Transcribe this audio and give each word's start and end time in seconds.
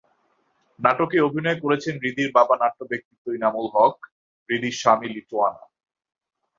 নাটকে 0.79 1.17
অভিনয় 1.21 1.57
করছেন 1.59 1.93
হৃদির 2.03 2.29
বাবা 2.31 2.55
নাট্যব্যক্তিত্ব 2.57 3.25
ইনামুল 3.33 3.67
হক, 3.75 3.95
হৃদির 4.49 4.75
স্বামী 4.81 5.07
লিটু 5.15 5.35
আনাম। 5.39 5.69